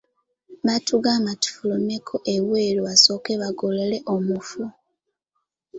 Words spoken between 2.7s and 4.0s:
basooke bagolole